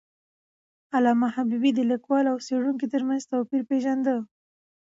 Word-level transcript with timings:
علامه 0.95 1.27
حبيبي 1.35 1.71
د 1.75 1.79
لیکوال 1.91 2.25
او 2.31 2.37
څیړونکي 2.45 2.85
تر 2.93 3.01
منځ 3.07 3.21
توپیر 3.31 3.61
پېژنده. 3.69 4.15